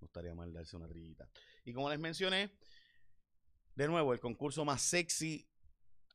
no 0.00 0.06
estaría 0.06 0.34
mal 0.34 0.52
darse 0.52 0.76
una 0.76 0.88
trillita. 0.88 1.28
Y 1.64 1.72
como 1.72 1.88
les 1.88 2.00
mencioné, 2.00 2.50
de 3.76 3.86
nuevo, 3.86 4.12
el 4.12 4.18
concurso 4.18 4.64
más 4.64 4.82
sexy, 4.82 5.46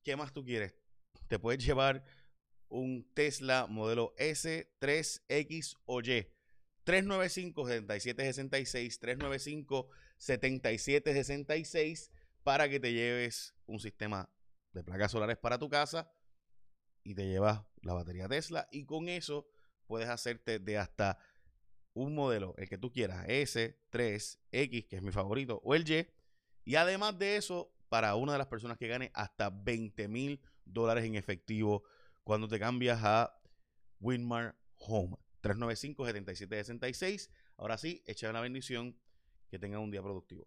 ¿qué 0.03 0.17
más 0.17 0.33
tú 0.33 0.43
quieres? 0.43 0.75
Te 1.29 1.39
puedes 1.39 1.65
llevar 1.65 2.03
un 2.67 3.09
Tesla 3.13 3.67
modelo 3.67 4.13
S, 4.17 4.69
3X 4.81 5.77
o 5.85 6.01
Y 6.01 6.27
395-7766, 6.87 9.87
395-7766 10.17 12.09
para 12.43 12.69
que 12.69 12.79
te 12.79 12.93
lleves 12.93 13.53
un 13.65 13.79
sistema 13.79 14.29
de 14.71 14.83
placas 14.83 15.11
solares 15.11 15.37
para 15.37 15.59
tu 15.59 15.69
casa 15.69 16.09
y 17.03 17.13
te 17.13 17.27
llevas 17.27 17.61
la 17.81 17.93
batería 17.93 18.29
Tesla 18.29 18.69
y 18.71 18.85
con 18.85 19.09
eso 19.09 19.49
puedes 19.85 20.07
hacerte 20.07 20.59
de 20.59 20.77
hasta 20.77 21.19
un 21.93 22.15
modelo, 22.15 22.55
el 22.57 22.69
que 22.69 22.77
tú 22.77 22.89
quieras, 22.91 23.25
S, 23.27 23.77
3, 23.89 24.39
X, 24.51 24.85
que 24.85 24.95
es 24.97 25.01
mi 25.01 25.11
favorito, 25.11 25.59
o 25.63 25.73
el 25.75 25.89
Y. 25.89 26.07
Y 26.63 26.75
además 26.75 27.17
de 27.17 27.37
eso, 27.37 27.73
para 27.89 28.13
una 28.15 28.33
de 28.33 28.37
las 28.37 28.45
personas 28.47 28.77
que 28.77 28.87
gane 28.87 29.09
hasta 29.13 29.49
20 29.49 30.07
mil 30.07 30.39
dólares 30.63 31.05
en 31.05 31.15
efectivo 31.15 31.83
cuando 32.23 32.47
te 32.47 32.59
cambias 32.59 32.99
a 33.03 33.41
Winmar 33.99 34.55
Home. 34.75 35.17
395-7766. 35.41 37.29
Ahora 37.57 37.77
sí, 37.77 38.03
echa 38.05 38.31
la 38.31 38.41
bendición. 38.41 38.95
Que 39.49 39.57
tengan 39.57 39.79
un 39.79 39.91
día 39.91 40.01
productivo. 40.01 40.45